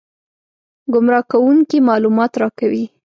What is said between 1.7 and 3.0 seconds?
معلومات راکوي.